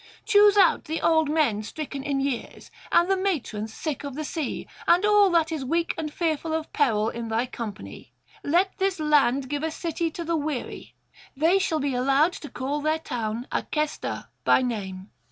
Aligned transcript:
Choose 0.25 0.57
out 0.57 0.85
the 0.85 0.99
old 0.99 1.29
men 1.29 1.61
stricken 1.61 2.01
in 2.01 2.19
years, 2.21 2.71
and 2.91 3.07
the 3.07 3.15
matrons 3.15 3.71
sick 3.71 4.03
of 4.03 4.15
the 4.15 4.23
sea, 4.23 4.67
and 4.87 5.05
all 5.05 5.29
that 5.29 5.51
is 5.51 5.63
weak 5.63 5.93
and 5.95 6.11
fearful 6.11 6.55
of 6.55 6.73
peril 6.73 7.09
in 7.09 7.27
thy 7.27 7.45
company. 7.45 8.11
Let 8.43 8.75
this 8.79 8.99
land 8.99 9.47
give 9.47 9.61
a 9.61 9.69
city 9.69 10.09
to 10.09 10.23
the 10.23 10.35
weary; 10.35 10.95
they 11.37 11.59
shall 11.59 11.79
be 11.79 11.93
allowed 11.93 12.33
to 12.33 12.49
call 12.49 12.81
their 12.81 12.97
town 12.97 13.45
Acesta 13.51 14.29
by 14.43 14.63
name.' 14.63 15.11